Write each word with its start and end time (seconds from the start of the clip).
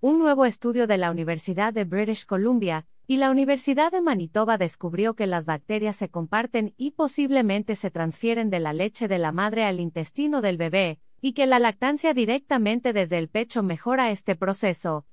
Un 0.00 0.20
nuevo 0.20 0.44
estudio 0.44 0.86
de 0.86 0.96
la 0.96 1.10
Universidad 1.10 1.72
de 1.72 1.82
British 1.82 2.24
Columbia 2.24 2.86
y 3.08 3.16
la 3.16 3.32
Universidad 3.32 3.90
de 3.90 4.00
Manitoba 4.00 4.56
descubrió 4.56 5.14
que 5.14 5.26
las 5.26 5.44
bacterias 5.44 5.96
se 5.96 6.08
comparten 6.08 6.72
y 6.76 6.92
posiblemente 6.92 7.74
se 7.74 7.90
transfieren 7.90 8.48
de 8.48 8.60
la 8.60 8.72
leche 8.72 9.08
de 9.08 9.18
la 9.18 9.32
madre 9.32 9.64
al 9.64 9.80
intestino 9.80 10.40
del 10.40 10.56
bebé, 10.56 11.00
y 11.20 11.32
que 11.32 11.46
la 11.46 11.58
lactancia 11.58 12.14
directamente 12.14 12.92
desde 12.92 13.18
el 13.18 13.28
pecho 13.28 13.64
mejora 13.64 14.12
este 14.12 14.36
proceso. 14.36 15.04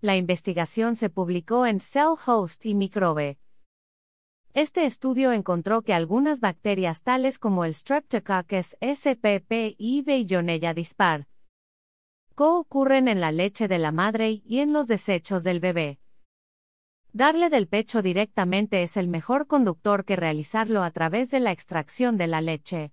La 0.00 0.16
investigación 0.16 0.96
se 0.96 1.10
publicó 1.10 1.66
en 1.66 1.80
Cell 1.80 2.14
Host 2.24 2.64
y 2.64 2.74
Microbe. 2.74 3.36
Este 4.54 4.86
estudio 4.86 5.30
encontró 5.32 5.82
que 5.82 5.92
algunas 5.92 6.40
bacterias 6.40 7.02
tales 7.02 7.38
como 7.38 7.66
el 7.66 7.74
Streptococcus 7.74 8.78
spp 8.80 9.74
y 9.76 10.00
Veillonella 10.00 10.72
dispar 10.72 11.26
co-ocurren 12.34 13.06
en 13.06 13.20
la 13.20 13.30
leche 13.30 13.68
de 13.68 13.78
la 13.78 13.92
madre 13.92 14.42
y 14.44 14.58
en 14.58 14.72
los 14.72 14.88
desechos 14.88 15.44
del 15.44 15.60
bebé. 15.60 15.98
Darle 17.12 17.48
del 17.48 17.68
pecho 17.68 18.02
directamente 18.02 18.82
es 18.82 18.96
el 18.96 19.06
mejor 19.06 19.46
conductor 19.46 20.04
que 20.04 20.16
realizarlo 20.16 20.82
a 20.82 20.90
través 20.90 21.30
de 21.30 21.38
la 21.38 21.52
extracción 21.52 22.16
de 22.16 22.26
la 22.26 22.40
leche. 22.40 22.92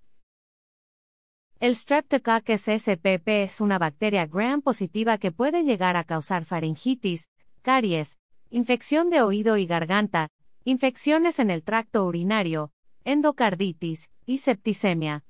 El 1.58 1.74
Streptococcus 1.74 2.68
spp 2.68 3.42
es 3.42 3.60
una 3.60 3.78
bacteria 3.78 4.26
gram 4.26 4.62
positiva 4.62 5.18
que 5.18 5.32
puede 5.32 5.64
llegar 5.64 5.96
a 5.96 6.04
causar 6.04 6.44
faringitis, 6.44 7.30
caries, 7.62 8.20
infección 8.50 9.10
de 9.10 9.22
oído 9.22 9.56
y 9.56 9.66
garganta, 9.66 10.28
infecciones 10.64 11.40
en 11.40 11.50
el 11.50 11.64
tracto 11.64 12.04
urinario, 12.04 12.70
endocarditis 13.04 14.10
y 14.24 14.38
septicemia. 14.38 15.24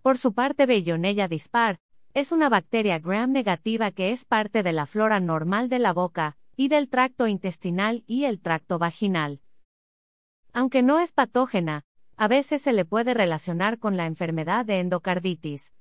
Por 0.00 0.16
su 0.16 0.32
parte, 0.32 0.64
Bellonella 0.64 1.28
dispar 1.28 1.78
es 2.14 2.30
una 2.30 2.50
bacteria 2.50 2.98
gram 2.98 3.32
negativa 3.32 3.90
que 3.90 4.12
es 4.12 4.26
parte 4.26 4.62
de 4.62 4.72
la 4.72 4.86
flora 4.86 5.18
normal 5.18 5.68
de 5.68 5.78
la 5.78 5.92
boca 5.92 6.36
y 6.56 6.68
del 6.68 6.88
tracto 6.88 7.26
intestinal 7.26 8.04
y 8.06 8.24
el 8.24 8.40
tracto 8.40 8.78
vaginal. 8.78 9.40
Aunque 10.52 10.82
no 10.82 11.00
es 11.00 11.12
patógena, 11.12 11.84
a 12.16 12.28
veces 12.28 12.60
se 12.60 12.74
le 12.74 12.84
puede 12.84 13.14
relacionar 13.14 13.78
con 13.78 13.96
la 13.96 14.04
enfermedad 14.04 14.66
de 14.66 14.80
endocarditis. 14.80 15.72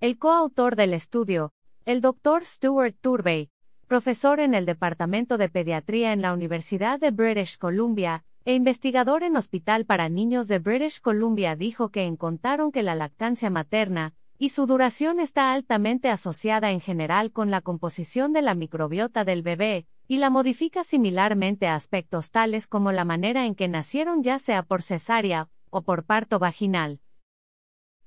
El 0.00 0.18
coautor 0.18 0.76
del 0.76 0.92
estudio, 0.92 1.52
el 1.86 2.02
Dr. 2.02 2.44
Stuart 2.44 2.94
Turbey, 3.00 3.48
profesor 3.86 4.40
en 4.40 4.54
el 4.54 4.66
Departamento 4.66 5.38
de 5.38 5.48
Pediatría 5.48 6.12
en 6.12 6.20
la 6.20 6.34
Universidad 6.34 7.00
de 7.00 7.10
British 7.10 7.56
Columbia, 7.56 8.24
e 8.44 8.54
investigador 8.54 9.22
en 9.22 9.36
Hospital 9.36 9.86
para 9.86 10.08
Niños 10.08 10.48
de 10.48 10.58
British 10.58 11.00
Columbia 11.00 11.56
dijo 11.56 11.88
que 11.88 12.04
encontraron 12.04 12.72
que 12.72 12.82
la 12.82 12.94
lactancia 12.94 13.50
materna, 13.50 14.14
y 14.42 14.48
su 14.48 14.64
duración 14.64 15.20
está 15.20 15.52
altamente 15.52 16.08
asociada 16.08 16.70
en 16.70 16.80
general 16.80 17.30
con 17.30 17.50
la 17.50 17.60
composición 17.60 18.32
de 18.32 18.40
la 18.40 18.54
microbiota 18.54 19.22
del 19.22 19.42
bebé, 19.42 19.86
y 20.08 20.16
la 20.16 20.30
modifica 20.30 20.82
similarmente 20.82 21.66
a 21.66 21.74
aspectos 21.74 22.30
tales 22.30 22.66
como 22.66 22.90
la 22.90 23.04
manera 23.04 23.44
en 23.44 23.54
que 23.54 23.68
nacieron 23.68 24.22
ya 24.22 24.38
sea 24.38 24.62
por 24.62 24.80
cesárea 24.80 25.50
o 25.68 25.82
por 25.82 26.04
parto 26.04 26.38
vaginal. 26.38 27.00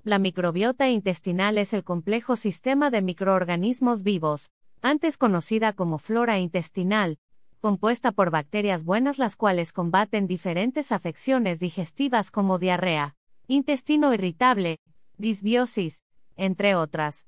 La 0.03 0.17
microbiota 0.17 0.89
intestinal 0.89 1.59
es 1.59 1.71
el 1.71 1.83
complejo 1.83 2.35
sistema 2.35 2.89
de 2.89 3.03
microorganismos 3.03 4.01
vivos, 4.01 4.51
antes 4.81 5.17
conocida 5.17 5.73
como 5.73 5.99
flora 5.99 6.39
intestinal, 6.39 7.19
compuesta 7.61 8.11
por 8.11 8.31
bacterias 8.31 8.83
buenas 8.83 9.19
las 9.19 9.35
cuales 9.35 9.71
combaten 9.71 10.25
diferentes 10.25 10.91
afecciones 10.91 11.59
digestivas 11.59 12.31
como 12.31 12.57
diarrea, 12.57 13.15
intestino 13.45 14.15
irritable, 14.15 14.79
disbiosis, 15.19 16.03
entre 16.37 16.75
otras. 16.75 17.25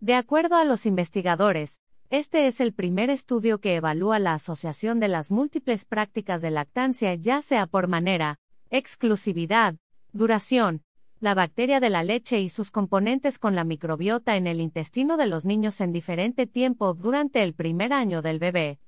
De 0.00 0.14
acuerdo 0.14 0.56
a 0.56 0.64
los 0.64 0.86
investigadores, 0.86 1.80
este 2.10 2.46
es 2.46 2.60
el 2.60 2.72
primer 2.72 3.10
estudio 3.10 3.58
que 3.60 3.74
evalúa 3.74 4.18
la 4.18 4.34
asociación 4.34 5.00
de 5.00 5.08
las 5.08 5.30
múltiples 5.30 5.84
prácticas 5.84 6.42
de 6.42 6.50
lactancia 6.50 7.14
ya 7.14 7.42
sea 7.42 7.66
por 7.66 7.88
manera, 7.88 8.38
exclusividad, 8.70 9.76
duración, 10.12 10.82
la 11.18 11.34
bacteria 11.34 11.80
de 11.80 11.90
la 11.90 12.02
leche 12.02 12.40
y 12.40 12.48
sus 12.48 12.70
componentes 12.70 13.38
con 13.38 13.54
la 13.54 13.64
microbiota 13.64 14.36
en 14.36 14.46
el 14.46 14.60
intestino 14.60 15.16
de 15.16 15.26
los 15.26 15.44
niños 15.44 15.80
en 15.80 15.92
diferente 15.92 16.46
tiempo 16.46 16.94
durante 16.94 17.42
el 17.42 17.54
primer 17.54 17.92
año 17.92 18.22
del 18.22 18.38
bebé. 18.38 18.78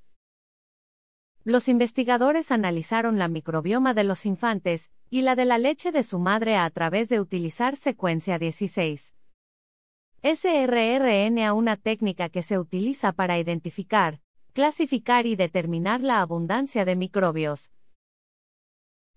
Los 1.49 1.67
investigadores 1.67 2.53
analizaron 2.53 3.19
la 3.19 3.27
microbioma 3.27 3.95
de 3.95 4.05
los 4.05 4.27
infantes 4.27 4.91
y 5.09 5.23
la 5.23 5.35
de 5.35 5.47
la 5.47 5.57
leche 5.57 5.93
de 5.93 6.03
su 6.03 6.19
madre 6.19 6.59
a 6.59 6.69
través 6.69 7.09
de 7.09 7.21
utilizar 7.21 7.77
secuencia 7.77 8.39
16. 8.39 9.15
SRRNA 10.23 11.55
una 11.55 11.79
técnica 11.79 12.29
que 12.29 12.43
se 12.43 12.59
utiliza 12.59 13.13
para 13.13 13.39
identificar, 13.39 14.21
clasificar 14.53 15.25
y 15.25 15.37
determinar 15.37 16.03
la 16.03 16.21
abundancia 16.21 16.85
de 16.85 16.97
microbios. 16.97 17.71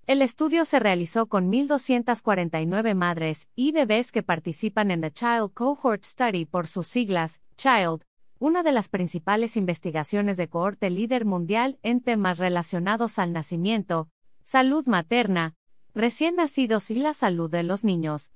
El 0.07 0.21
estudio 0.21 0.63
se 0.63 0.79
realizó 0.79 1.25
con 1.25 1.51
1.249 1.51 2.95
madres 2.95 3.49
y 3.57 3.73
bebés 3.73 4.13
que 4.13 4.23
participan 4.23 4.89
en 4.91 5.01
The 5.01 5.11
Child 5.11 5.51
Cohort 5.53 6.05
Study 6.05 6.45
por 6.45 6.67
sus 6.67 6.87
siglas, 6.87 7.41
CHILD, 7.57 8.05
una 8.41 8.63
de 8.63 8.71
las 8.71 8.89
principales 8.89 9.55
investigaciones 9.55 10.35
de 10.35 10.49
cohorte 10.49 10.89
líder 10.89 11.25
mundial 11.25 11.77
en 11.83 12.01
temas 12.01 12.39
relacionados 12.39 13.19
al 13.19 13.33
nacimiento, 13.33 14.09
salud 14.43 14.83
materna, 14.87 15.53
recién 15.93 16.37
nacidos 16.37 16.89
y 16.89 16.95
la 16.95 17.13
salud 17.13 17.51
de 17.51 17.61
los 17.61 17.83
niños. 17.83 18.31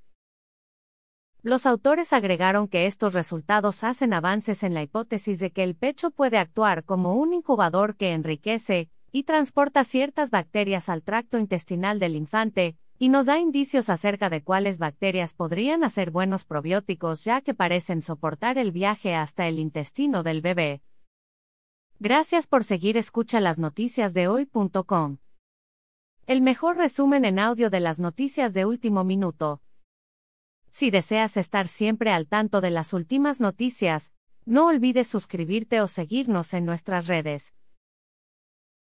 Los 1.41 1.65
autores 1.65 2.13
agregaron 2.13 2.67
que 2.67 2.85
estos 2.85 3.15
resultados 3.15 3.83
hacen 3.83 4.13
avances 4.13 4.61
en 4.61 4.75
la 4.75 4.83
hipótesis 4.83 5.39
de 5.39 5.49
que 5.49 5.63
el 5.63 5.73
pecho 5.73 6.11
puede 6.11 6.37
actuar 6.37 6.83
como 6.83 7.15
un 7.15 7.33
incubador 7.33 7.95
que 7.95 8.13
enriquece 8.13 8.91
y 9.11 9.23
transporta 9.23 9.83
ciertas 9.83 10.29
bacterias 10.29 10.87
al 10.87 11.01
tracto 11.01 11.39
intestinal 11.39 11.97
del 11.97 12.15
infante, 12.15 12.77
y 12.97 13.09
nos 13.09 13.25
da 13.25 13.39
indicios 13.39 13.89
acerca 13.89 14.29
de 14.29 14.41
cuáles 14.41 14.77
bacterias 14.77 15.33
podrían 15.33 15.83
hacer 15.83 16.11
buenos 16.11 16.45
probióticos 16.45 17.23
ya 17.23 17.41
que 17.41 17.53
parecen 17.53 18.01
soportar 18.01 18.57
el 18.57 18.71
viaje 18.71 19.15
hasta 19.15 19.47
el 19.47 19.59
intestino 19.59 20.23
del 20.23 20.41
bebé. 20.41 20.81
Gracias 21.99 22.47
por 22.47 22.63
seguir 22.63 22.97
escucha 22.97 23.39
las 23.39 23.59
noticias 23.59 24.13
de 24.13 24.27
hoy.com. 24.27 25.17
El 26.27 26.41
mejor 26.41 26.77
resumen 26.77 27.25
en 27.25 27.39
audio 27.39 27.69
de 27.69 27.79
las 27.79 27.99
noticias 27.99 28.53
de 28.53 28.65
último 28.65 29.03
minuto. 29.03 29.61
Si 30.71 30.91
deseas 30.91 31.37
estar 31.37 31.67
siempre 31.67 32.11
al 32.11 32.27
tanto 32.27 32.59
de 32.61 32.69
las 32.69 32.93
últimas 32.93 33.39
noticias, 33.39 34.11
no 34.45 34.67
olvides 34.67 35.07
suscribirte 35.07 35.81
o 35.81 35.87
seguirnos 35.87 36.53
en 36.53 36.65
nuestras 36.65 37.07
redes. 37.07 37.53